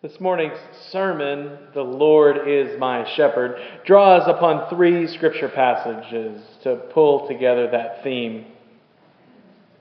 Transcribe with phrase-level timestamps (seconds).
[0.00, 0.56] This morning's
[0.92, 8.04] sermon, The Lord is My Shepherd, draws upon three scripture passages to pull together that
[8.04, 8.44] theme.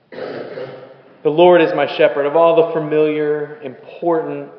[0.10, 2.26] The Lord is my shepherd.
[2.26, 4.50] Of all the familiar, important,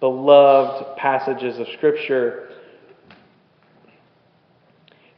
[0.00, 2.48] beloved passages of Scripture,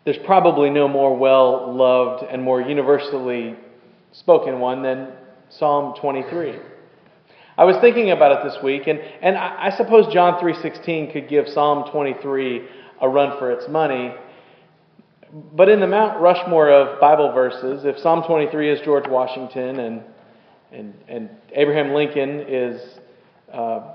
[0.04, 3.54] there's probably no more well loved and more universally
[4.10, 5.12] spoken one than
[5.48, 6.56] Psalm 23.
[7.60, 11.28] I was thinking about it this week, and, and I, I suppose John 3.16 could
[11.28, 12.66] give Psalm 23
[13.02, 14.14] a run for its money.
[15.52, 20.02] But in the Mount Rushmore of Bible verses, if Psalm 23 is George Washington and,
[20.72, 22.80] and, and Abraham Lincoln is
[23.52, 23.92] uh,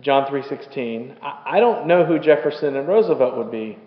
[0.00, 3.78] John 3.16, I, I don't know who Jefferson and Roosevelt would be.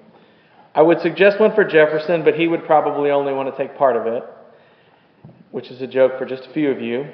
[0.75, 3.98] I would suggest one for Jefferson, but he would probably only want to take part
[3.98, 4.23] of it,
[5.50, 7.08] which is a joke for just a few of you.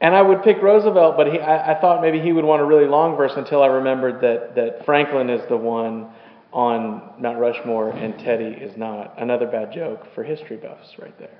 [0.00, 2.64] And I would pick Roosevelt, but he, I, I, thought maybe he would want a
[2.64, 6.08] really long verse until I remembered that, that Franklin is the one
[6.52, 9.20] on Mount Rushmore and Teddy is not.
[9.20, 11.38] Another bad joke for history buffs right there.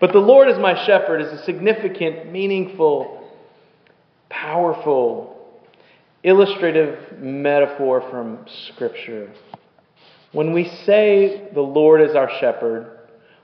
[0.00, 3.30] But the Lord is my shepherd is a significant, meaningful,
[4.28, 5.62] powerful,
[6.24, 9.32] illustrative metaphor from Scripture.
[10.32, 12.98] When we say the Lord is our shepherd,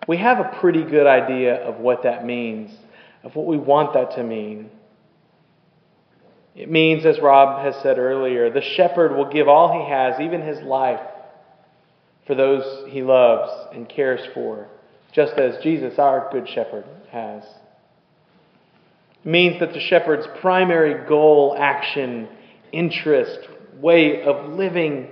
[0.07, 2.71] we have a pretty good idea of what that means
[3.23, 4.71] of what we want that to mean.
[6.55, 10.43] It means, as Rob has said earlier, the shepherd will give all he has, even
[10.43, 11.01] his life,
[12.27, 14.69] for those he loves and cares for,
[15.13, 17.45] just as Jesus, our good shepherd, has.
[19.25, 22.29] It means that the shepherd's primary goal, action,
[22.73, 23.39] interest,
[23.81, 25.09] way of living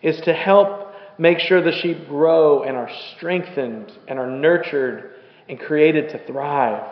[0.00, 5.10] is to help make sure the sheep grow and are strengthened and are nurtured
[5.48, 6.82] and created to thrive.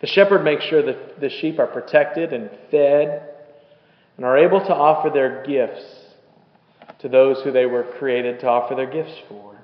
[0.00, 3.28] The shepherd makes sure that the sheep are protected and fed
[4.16, 5.84] and are able to offer their gifts
[7.00, 9.56] to those who they were created to offer their gifts for.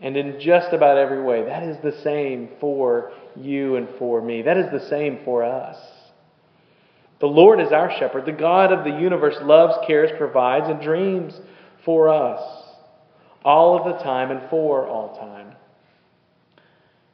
[0.00, 4.42] And in just about every way, that is the same for you and for me.
[4.42, 5.76] That is the same for us.
[7.20, 8.26] The Lord is our shepherd.
[8.26, 11.38] The God of the universe loves, cares, provides, and dreams
[11.84, 12.42] for us
[13.42, 15.55] all of the time and for all time.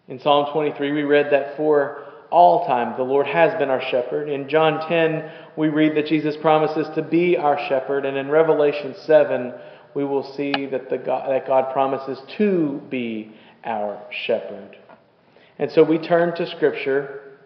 [0.08, 4.28] In Psalm 23, we read that for all time the Lord has been our shepherd.
[4.28, 8.04] In John 10, we read that Jesus promises to be our shepherd.
[8.04, 9.52] And in Revelation 7,
[9.94, 13.32] we will see that, the God, that God promises to be
[13.64, 14.76] our shepherd.
[15.58, 17.38] And so we turn to Scripture,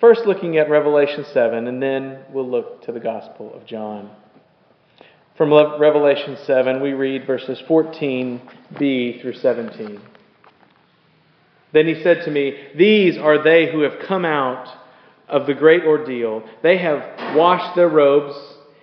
[0.00, 4.10] first looking at Revelation 7, and then we'll look to the Gospel of John.
[5.36, 10.00] From Revelation 7, we read verses 14b through 17.
[11.72, 14.68] Then he said to me, These are they who have come out
[15.28, 16.42] of the great ordeal.
[16.62, 18.34] They have washed their robes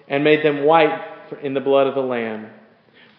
[0.08, 1.00] and made them white
[1.44, 2.50] in the blood of the Lamb.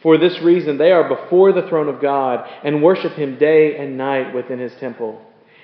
[0.02, 3.98] For this reason, they are before the throne of God and worship him day and
[3.98, 5.20] night within his temple.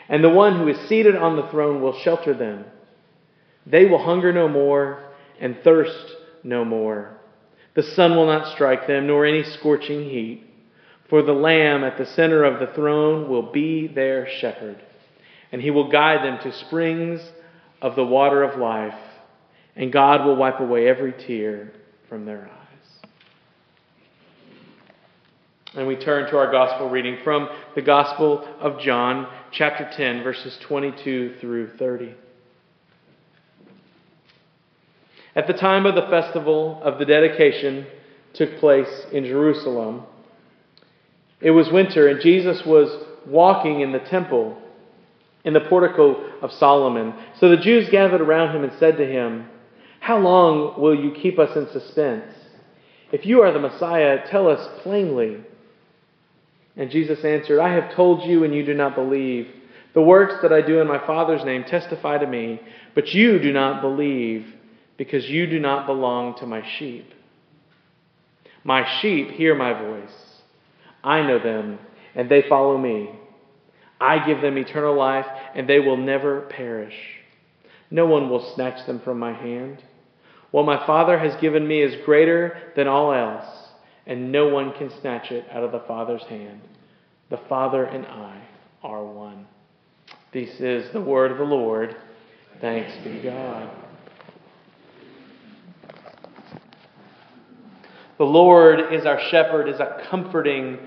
[0.09, 2.65] And the one who is seated on the throne will shelter them.
[3.67, 5.03] They will hunger no more
[5.41, 6.15] and thirst
[6.45, 7.17] no more.
[7.75, 10.45] The sun will not strike them, nor any scorching heat.
[11.09, 14.83] For the Lamb at the center of the throne will be their shepherd,
[15.53, 17.21] and he will guide them to springs
[17.81, 18.99] of the water of life,
[19.77, 21.73] and God will wipe away every tear
[22.09, 23.11] from their eyes.
[25.77, 30.59] And we turn to our gospel reading from the Gospel of John, chapter 10, verses
[30.63, 32.15] 22 through 30.
[35.37, 37.87] At the time of the festival of the dedication
[38.33, 40.05] took place in Jerusalem,
[41.41, 44.57] it was winter, and Jesus was walking in the temple
[45.45, 47.15] in the portico of Solomon.
[47.39, 49.49] So the Jews gathered around him and said to him,
[50.01, 52.33] How long will you keep us in suspense?
[53.13, 55.39] If you are the Messiah, tell us plainly.
[56.77, 59.49] And Jesus answered, I have told you, and you do not believe.
[59.95, 62.61] The works that I do in my Father's name testify to me,
[62.95, 64.53] but you do not believe,
[64.99, 67.09] because you do not belong to my sheep.
[68.65, 70.26] My sheep hear my voice.
[71.07, 71.79] I know them,
[72.17, 73.11] and they follow me.
[74.01, 76.97] I give them eternal life, and they will never perish.
[77.93, 79.83] No one will snatch them from my hand.
[80.51, 83.47] What my Father has given me is greater than all else,
[84.05, 86.61] and no one can snatch it out of the Father's hand.
[87.31, 88.43] The Father and I
[88.83, 89.47] are one.
[90.33, 91.95] This is the word of the Lord.
[92.61, 93.71] Thanks be to God.
[98.19, 100.79] The Lord is our shepherd, is a comforting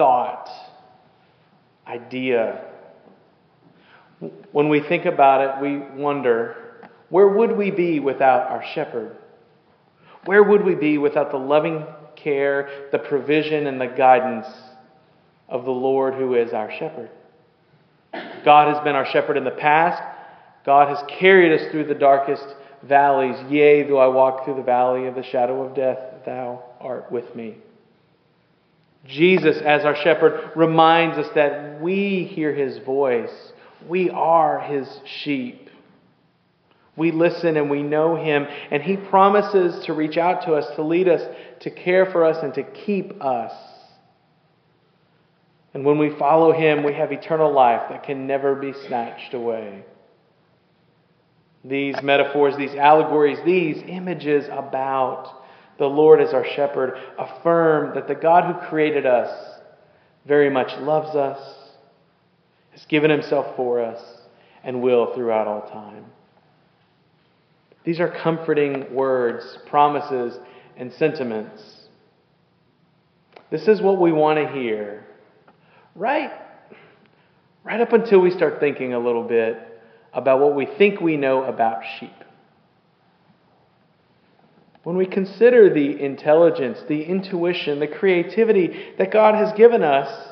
[0.00, 0.48] thought,
[1.86, 2.64] idea.
[4.50, 9.14] When we think about it, we wonder where would we be without our shepherd?
[10.24, 11.84] Where would we be without the loving
[12.16, 14.46] care, the provision, and the guidance
[15.50, 17.10] of the Lord who is our shepherd?
[18.42, 20.02] God has been our shepherd in the past.
[20.64, 22.46] God has carried us through the darkest
[22.84, 23.36] valleys.
[23.50, 27.36] Yea, though I walk through the valley of the shadow of death, thou art with
[27.36, 27.58] me.
[29.06, 33.52] Jesus, as our shepherd, reminds us that we hear his voice.
[33.88, 34.86] We are his
[35.22, 35.70] sheep.
[36.96, 40.82] We listen and we know him, and he promises to reach out to us, to
[40.82, 41.22] lead us,
[41.60, 43.52] to care for us, and to keep us.
[45.72, 49.84] And when we follow him, we have eternal life that can never be snatched away.
[51.64, 55.42] These metaphors, these allegories, these images about
[55.80, 59.30] the Lord is our shepherd affirm that the God who created us
[60.26, 61.40] very much loves us,
[62.72, 63.98] has given himself for us,
[64.62, 66.04] and will throughout all time.
[67.82, 70.38] These are comforting words, promises,
[70.76, 71.62] and sentiments.
[73.50, 75.06] This is what we want to hear.
[75.94, 76.30] Right,
[77.64, 79.56] right up until we start thinking a little bit
[80.12, 82.12] about what we think we know about sheep.
[84.82, 90.28] When we consider the intelligence, the intuition, the creativity that God has given us,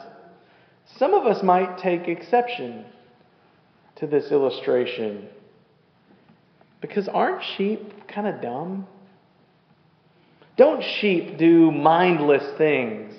[0.97, 2.87] some of us might take exception
[3.97, 5.29] to this illustration.
[6.81, 8.87] Because aren't sheep kind of dumb?
[10.57, 13.15] Don't sheep do mindless things?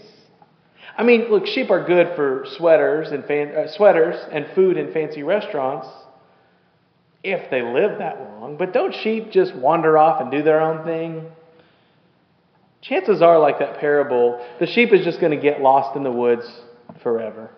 [0.98, 4.92] I mean, look, sheep are good for sweaters and fan- uh, sweaters and food in
[4.92, 5.88] fancy restaurants
[7.24, 8.58] if they live that long.
[8.58, 11.26] But don't sheep just wander off and do their own thing?
[12.82, 16.12] Chances are, like that parable, the sheep is just going to get lost in the
[16.12, 16.50] woods
[17.04, 17.52] forever.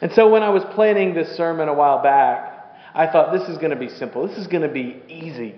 [0.00, 3.58] And so when I was planning this sermon a while back, I thought this is
[3.58, 4.26] going to be simple.
[4.26, 5.54] This is going to be easy.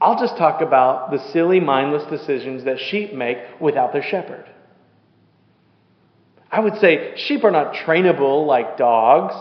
[0.00, 4.46] I'll just talk about the silly, mindless decisions that sheep make without their shepherd.
[6.50, 9.34] I would say sheep are not trainable like dogs.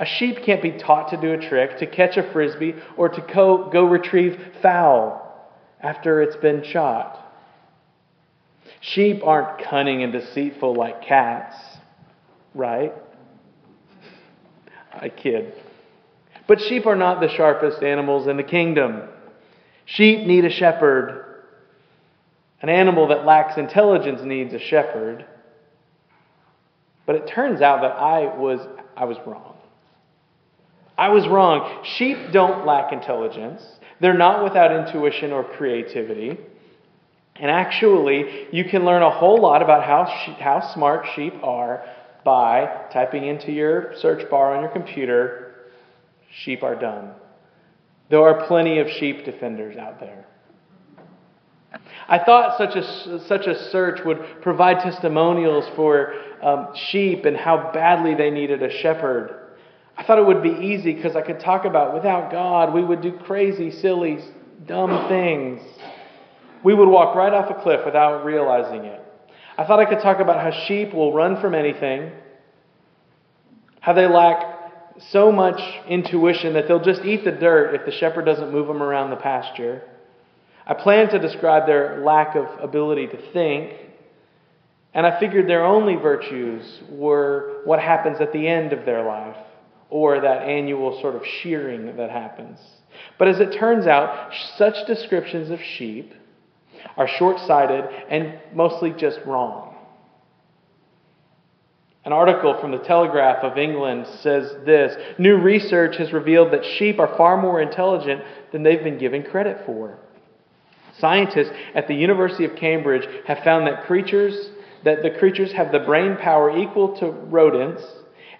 [0.00, 3.20] A sheep can't be taught to do a trick, to catch a frisbee, or to
[3.34, 7.18] go, go retrieve fowl after it's been shot.
[8.80, 11.54] Sheep aren't cunning and deceitful like cats,
[12.54, 12.94] right?
[14.90, 15.52] I kid.
[16.48, 19.02] But sheep are not the sharpest animals in the kingdom.
[19.84, 21.42] Sheep need a shepherd.
[22.62, 25.26] An animal that lacks intelligence needs a shepherd.
[27.04, 29.58] But it turns out that I was, I was wrong.
[31.00, 31.82] I was wrong.
[31.96, 33.62] Sheep don't lack intelligence,
[34.00, 36.38] they're not without intuition or creativity.
[37.36, 40.04] And actually, you can learn a whole lot about how,
[40.38, 41.82] how smart sheep are
[42.22, 45.54] by typing into your search bar on your computer,
[46.44, 47.12] sheep are dumb.
[48.10, 50.26] There are plenty of sheep defenders out there.
[52.08, 56.12] I thought such a, such a search would provide testimonials for
[56.42, 59.39] um, sheep and how badly they needed a shepherd.
[60.00, 63.02] I thought it would be easy because I could talk about without God, we would
[63.02, 64.18] do crazy, silly,
[64.66, 65.60] dumb things.
[66.64, 68.98] We would walk right off a cliff without realizing it.
[69.58, 72.12] I thought I could talk about how sheep will run from anything,
[73.80, 74.42] how they lack
[75.10, 78.82] so much intuition that they'll just eat the dirt if the shepherd doesn't move them
[78.82, 79.82] around the pasture.
[80.66, 83.74] I planned to describe their lack of ability to think,
[84.94, 89.36] and I figured their only virtues were what happens at the end of their life
[89.90, 92.58] or that annual sort of shearing that happens.
[93.18, 96.14] But as it turns out, such descriptions of sheep
[96.96, 99.74] are short sighted and mostly just wrong.
[102.04, 106.98] An article from the Telegraph of England says this New research has revealed that sheep
[106.98, 109.98] are far more intelligent than they've been given credit for.
[110.98, 114.50] Scientists at the University of Cambridge have found that creatures
[114.82, 117.82] that the creatures have the brain power equal to rodents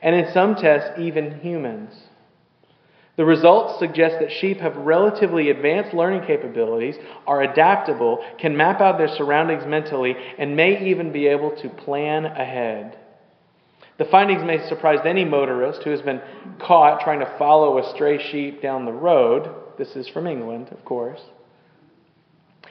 [0.03, 1.95] and in some tests, even humans.
[3.17, 8.97] The results suggest that sheep have relatively advanced learning capabilities, are adaptable, can map out
[8.97, 12.97] their surroundings mentally, and may even be able to plan ahead.
[13.99, 16.23] The findings may surprise any motorist who has been
[16.59, 19.55] caught trying to follow a stray sheep down the road.
[19.77, 21.21] This is from England, of course.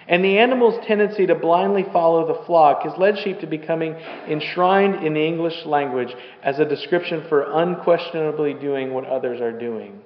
[0.10, 3.94] And the animal's tendency to blindly follow the flock has led sheep to becoming
[4.28, 6.10] enshrined in the English language
[6.42, 10.02] as a description for unquestionably doing what others are doing.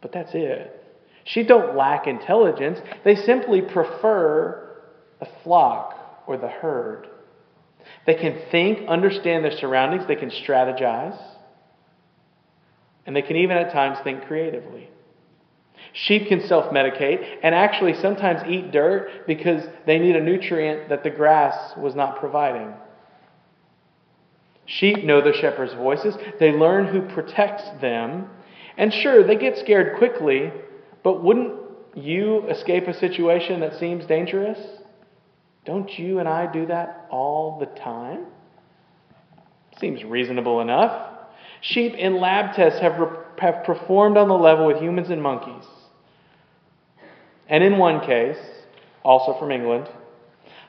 [0.00, 0.82] But that's it.
[1.24, 4.80] Sheep don't lack intelligence, they simply prefer
[5.20, 5.94] the flock
[6.26, 7.06] or the herd.
[8.06, 11.20] They can think, understand their surroundings, they can strategize,
[13.04, 14.88] and they can even at times think creatively.
[15.92, 21.02] Sheep can self medicate and actually sometimes eat dirt because they need a nutrient that
[21.02, 22.72] the grass was not providing.
[24.64, 28.30] Sheep know the shepherd's voices, they learn who protects them,
[28.76, 30.50] and sure, they get scared quickly,
[31.02, 31.54] but wouldn't
[31.94, 34.58] you escape a situation that seems dangerous?
[35.66, 38.26] Don't you and I do that all the time?
[39.78, 41.10] Seems reasonable enough.
[41.60, 42.94] Sheep in lab tests have,
[43.38, 45.64] have performed on the level with humans and monkeys.
[47.52, 48.38] And in one case,
[49.04, 49.86] also from England,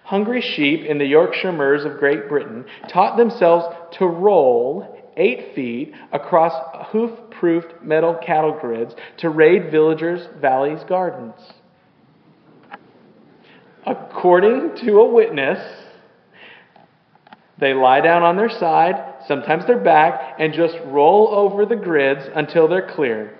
[0.03, 5.93] hungry sheep in the Yorkshire Moors of Great Britain taught themselves to roll eight feet
[6.11, 6.51] across
[6.89, 11.35] hoof proofed metal cattle grids to raid villagers' valleys' gardens.
[13.85, 15.59] According to a witness,
[17.59, 22.27] they lie down on their side, sometimes their back, and just roll over the grids
[22.35, 23.37] until they're clear.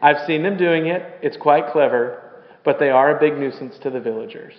[0.00, 2.22] I've seen them doing it, it's quite clever,
[2.66, 4.52] but they are a big nuisance to the villagers.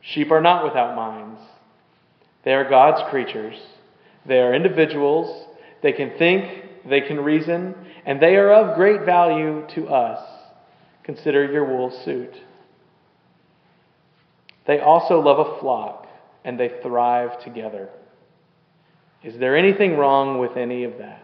[0.00, 1.40] Sheep are not without minds,
[2.44, 3.54] they are God's creatures.
[4.26, 5.46] They are individuals,
[5.82, 7.74] they can think, they can reason,
[8.06, 10.18] and they are of great value to us.
[11.02, 12.34] Consider your wool suit.
[14.66, 16.06] They also love a flock,
[16.42, 17.90] and they thrive together.
[19.22, 21.23] Is there anything wrong with any of that?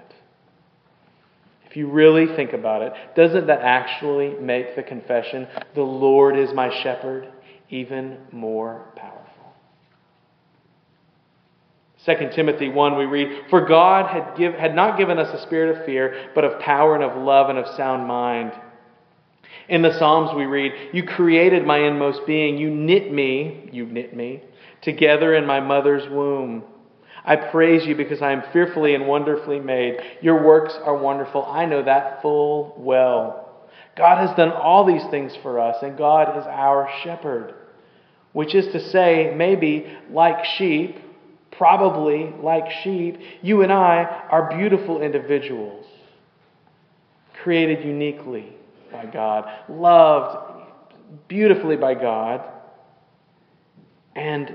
[1.71, 5.47] If you really think about it, doesn't that actually make the confession,
[5.77, 7.29] the Lord is my shepherd,
[7.69, 9.21] even more powerful?
[12.05, 15.79] 2 Timothy 1, we read, For God had, give, had not given us a spirit
[15.79, 18.53] of fear, but of power and of love and of sound mind.
[19.69, 22.59] In the Psalms, we read, You created my inmost being.
[22.59, 24.43] You knit me, you knit me,
[24.83, 26.65] together in my mother's womb.
[27.25, 30.01] I praise you because I am fearfully and wonderfully made.
[30.23, 31.45] Your works are wonderful.
[31.45, 33.69] I know that full well.
[33.97, 37.55] God has done all these things for us, and God is our shepherd,
[38.33, 40.97] which is to say, maybe like sheep,
[41.51, 45.85] probably like sheep, you and I are beautiful individuals,
[47.43, 48.53] created uniquely
[48.91, 50.55] by God, loved
[51.29, 52.49] beautifully by God,
[54.15, 54.55] and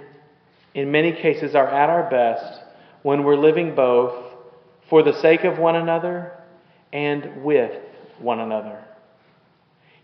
[0.75, 2.61] in many cases are at our best
[3.01, 4.13] when we're living both
[4.89, 6.33] for the sake of one another
[6.93, 7.71] and with
[8.19, 8.83] one another.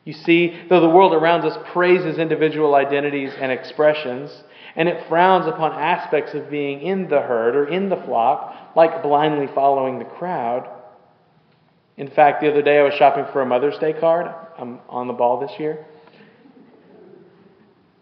[0.06, 4.32] You see, though the world around us praises individual identities and expressions,
[4.76, 9.04] and it frowns upon aspects of being in the herd or in the flock, like
[9.04, 10.68] blindly following the crowd.
[11.98, 14.34] In fact, the other day I was shopping for a Mother's Day card.
[14.58, 15.86] I'm on the ball this year.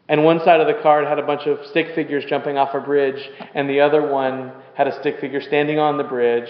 [0.09, 2.79] And one side of the card had a bunch of stick figures jumping off a
[2.79, 6.49] bridge, and the other one had a stick figure standing on the bridge,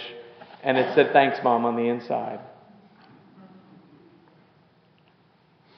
[0.63, 2.39] and it said, Thanks, Mom, on the inside.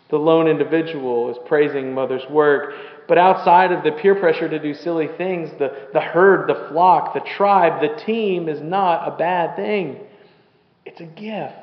[0.09, 2.75] The lone individual is praising mother's work,
[3.07, 7.15] but outside of the peer pressure to do silly things, the, the herd, the flock,
[7.15, 10.01] the tribe, the team is not a bad thing.
[10.85, 11.55] It's a gift.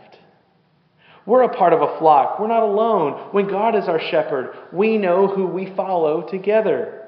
[1.28, 2.40] We're a part of a flock.
[2.40, 3.12] We're not alone.
[3.32, 7.06] When God is our shepherd, we know who we follow together.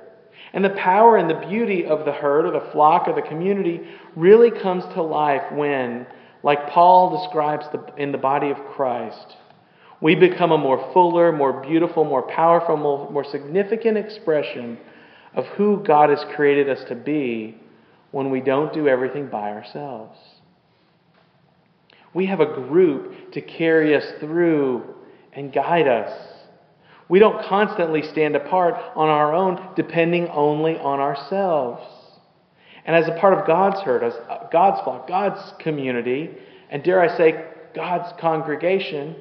[0.52, 3.80] And the power and the beauty of the herd or the flock or the community
[4.14, 6.06] really comes to life when,
[6.42, 9.36] like Paul describes the, in the body of Christ,
[10.02, 14.76] we become a more fuller, more beautiful, more powerful, more, more significant expression
[15.32, 17.56] of who God has created us to be
[18.10, 20.18] when we don't do everything by ourselves.
[22.12, 24.82] We have a group to carry us through
[25.32, 26.12] and guide us.
[27.08, 31.82] We don't constantly stand apart on our own, depending only on ourselves.
[32.84, 36.30] And as a part of God's herd, as uh, God's flock, God's community,
[36.70, 39.16] and dare I say, God's congregation,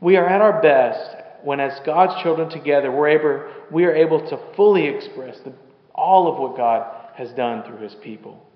[0.00, 4.28] we are at our best when, as God's children together, we're able, we are able
[4.28, 5.52] to fully express the,
[5.94, 8.47] all of what God has done through His people.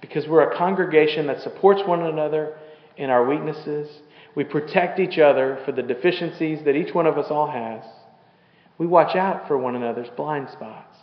[0.00, 2.56] Because we're a congregation that supports one another
[2.96, 3.88] in our weaknesses.
[4.34, 7.84] We protect each other for the deficiencies that each one of us all has.
[8.78, 10.96] We watch out for one another's blind spots.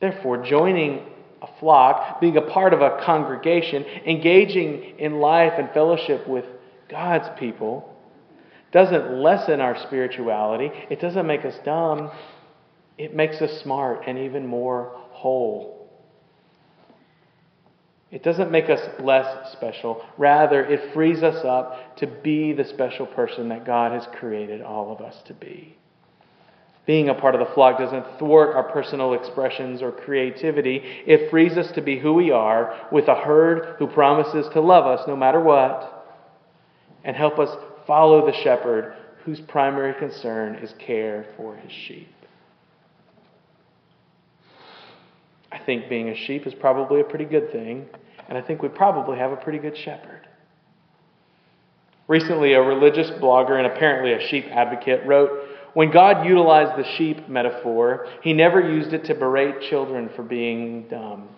[0.00, 1.06] Therefore, joining
[1.40, 6.44] a flock, being a part of a congregation, engaging in life and fellowship with
[6.88, 7.88] God's people,
[8.72, 10.70] doesn't lessen our spirituality.
[10.90, 12.10] It doesn't make us dumb.
[12.96, 15.81] It makes us smart and even more whole.
[18.12, 20.04] It doesn't make us less special.
[20.18, 24.92] Rather, it frees us up to be the special person that God has created all
[24.92, 25.76] of us to be.
[26.84, 30.82] Being a part of the flock doesn't thwart our personal expressions or creativity.
[31.06, 34.86] It frees us to be who we are with a herd who promises to love
[34.86, 36.04] us no matter what
[37.04, 42.12] and help us follow the shepherd whose primary concern is care for his sheep.
[45.52, 47.86] I think being a sheep is probably a pretty good thing,
[48.28, 50.26] and I think we probably have a pretty good shepherd.
[52.08, 55.30] Recently, a religious blogger and apparently a sheep advocate wrote
[55.74, 60.88] when God utilized the sheep metaphor, he never used it to berate children for being
[60.88, 61.28] dumb.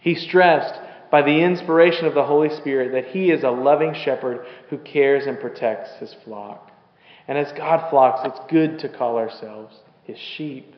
[0.00, 0.80] He stressed
[1.10, 5.26] by the inspiration of the Holy Spirit that he is a loving shepherd who cares
[5.26, 6.70] and protects his flock.
[7.28, 10.74] And as God flocks, it's good to call ourselves his sheep.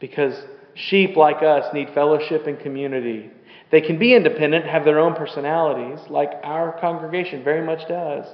[0.00, 0.34] Because
[0.74, 3.30] sheep, like us, need fellowship and community.
[3.70, 8.26] They can be independent, have their own personalities, like our congregation very much does.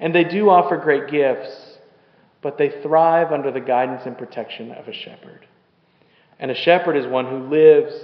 [0.00, 1.68] And they do offer great gifts
[2.42, 5.46] but they thrive under the guidance and protection of a shepherd.
[6.38, 7.94] And a shepherd is one who lives,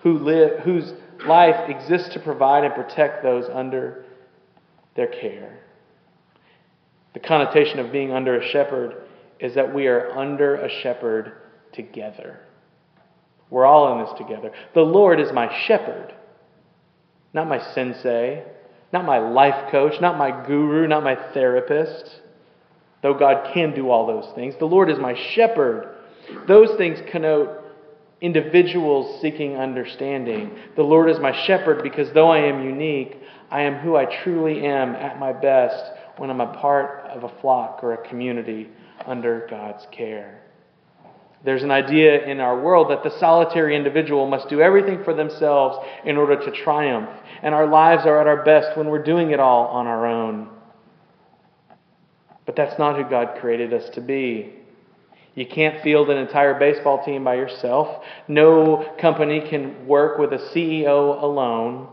[0.00, 0.92] who live, whose
[1.26, 4.04] life exists to provide and protect those under
[4.94, 5.58] their care.
[7.14, 9.02] The connotation of being under a shepherd
[9.40, 11.32] is that we are under a shepherd
[11.72, 12.40] together.
[13.50, 14.52] We're all in this together.
[14.74, 16.14] The Lord is my shepherd,
[17.32, 18.44] not my sensei,
[18.92, 22.20] not my life coach, not my guru, not my therapist
[23.04, 24.54] though God can do all those things.
[24.58, 25.94] The Lord is my shepherd.
[26.48, 27.62] Those things connote
[28.22, 30.58] individuals seeking understanding.
[30.74, 33.18] The Lord is my shepherd because though I am unique,
[33.50, 35.84] I am who I truly am at my best
[36.16, 38.70] when I'm a part of a flock or a community
[39.04, 40.40] under God's care.
[41.44, 45.76] There's an idea in our world that the solitary individual must do everything for themselves
[46.04, 47.10] in order to triumph,
[47.42, 50.48] and our lives are at our best when we're doing it all on our own.
[52.46, 54.54] But that's not who God created us to be.
[55.34, 58.02] You can't field an entire baseball team by yourself.
[58.26, 61.88] No company can work with a CEO alone.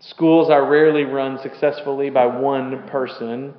[0.00, 3.54] Schools are rarely run successfully by one person.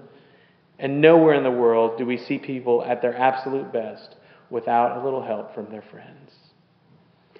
[0.80, 4.16] And nowhere in the world do we see people at their absolute best
[4.54, 6.32] without a little help from their friends.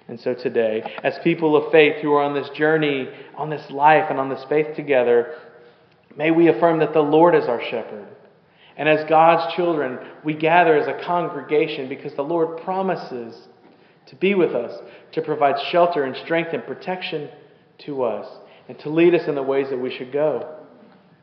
[0.06, 4.10] And so today, as people of faith who are on this journey, on this life,
[4.10, 5.38] and on this faith together,
[6.14, 8.08] may we affirm that the Lord is our shepherd
[8.76, 13.36] and as God's children, we gather as a congregation because the Lord promises
[14.06, 14.80] to be with us,
[15.12, 17.30] to provide shelter and strength and protection
[17.86, 18.26] to us,
[18.68, 20.58] and to lead us in the ways that we should go.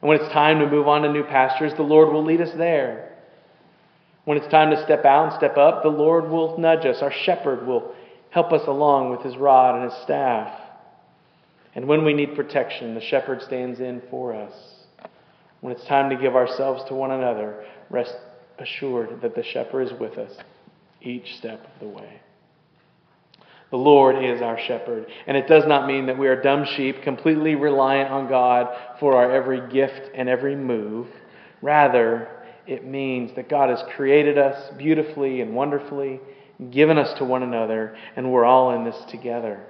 [0.02, 2.54] And when it's time to move on to new pastures, the Lord will lead us
[2.58, 3.11] there.
[4.26, 7.02] When it's time to step out and step up, the Lord will nudge us.
[7.02, 7.94] Our shepherd will
[8.30, 10.60] help us along with his rod and his staff.
[11.74, 14.54] And when we need protection, the shepherd stands in for us.
[15.62, 18.16] When it's time to give ourselves to one another, rest
[18.60, 20.32] assured that the shepherd is with us
[21.02, 22.22] each step of the way.
[23.72, 25.08] The Lord is our shepherd.
[25.28, 28.68] And it does not mean that we are dumb sheep, completely reliant on God
[29.00, 31.08] for our every gift and every move.
[31.62, 32.28] Rather,
[32.68, 36.20] it means that God has created us beautifully and wonderfully,
[36.70, 39.62] given us to one another, and we're all in this together.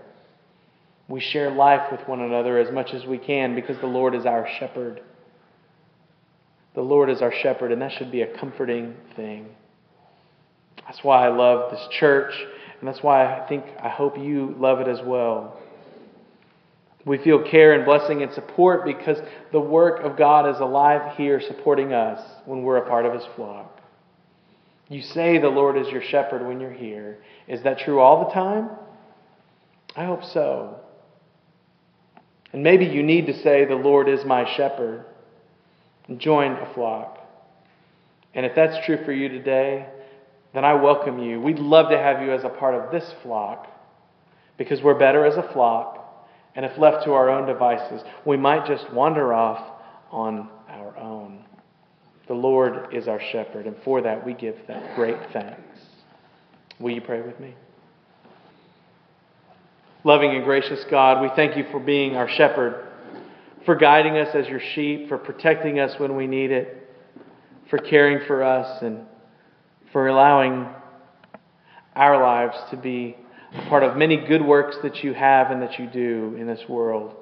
[1.08, 4.26] We share life with one another as much as we can because the Lord is
[4.26, 5.02] our shepherd.
[6.74, 9.48] The Lord is our shepherd, and that should be a comforting thing.
[10.86, 12.34] That's why I love this church,
[12.80, 15.60] and that's why I think, I hope you love it as well.
[17.06, 19.18] We feel care and blessing and support because
[19.52, 23.24] the work of God is alive here supporting us when we're a part of His
[23.36, 23.82] flock.
[24.88, 27.18] You say the Lord is your shepherd when you're here.
[27.48, 28.70] Is that true all the time?
[29.96, 30.80] I hope so.
[32.54, 35.06] And maybe you need to say, The Lord is my shepherd
[36.08, 37.20] and join a flock.
[38.34, 39.88] And if that's true for you today,
[40.54, 41.40] then I welcome you.
[41.40, 43.68] We'd love to have you as a part of this flock
[44.58, 46.01] because we're better as a flock.
[46.56, 49.80] And if left to our own devices, we might just wander off
[50.12, 51.44] on our own.
[52.28, 55.80] The Lord is our shepherd, and for that we give that great thanks.
[56.80, 57.56] Will you pray with me?
[60.04, 62.88] Loving and gracious God, we thank you for being our shepherd
[63.66, 66.90] for guiding us as your sheep, for protecting us when we need it,
[67.70, 69.06] for caring for us, and
[69.92, 70.68] for allowing
[71.96, 73.16] our lives to be
[73.70, 77.16] part of many good works that you have and that you do in this world.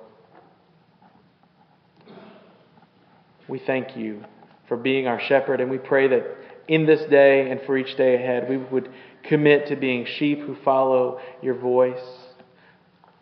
[3.48, 4.24] We thank you
[4.68, 6.24] for being our shepherd, and we pray that
[6.68, 8.90] in this day and for each day ahead, we would
[9.24, 12.00] commit to being sheep who follow your voice,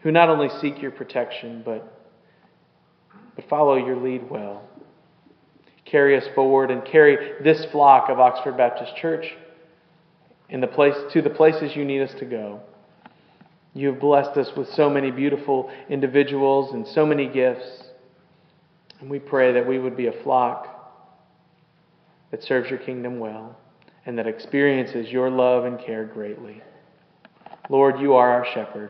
[0.02, 1.94] who not only seek your protection, but
[3.38, 4.64] but follow your lead well.
[5.86, 9.26] Carry us forward and carry this flock of Oxford Baptist Church
[10.50, 12.62] in the place, to the places you need us to go.
[13.78, 17.84] You have blessed us with so many beautiful individuals and so many gifts.
[19.00, 20.68] And we pray that we would be a flock
[22.32, 23.56] that serves your kingdom well
[24.08, 26.64] and that experiences your love and care greatly.
[27.70, 28.90] Lord, you are our shepherd,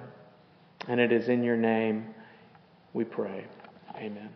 [0.88, 2.06] and it is in your name
[2.94, 3.44] we pray.
[3.98, 4.30] Amen.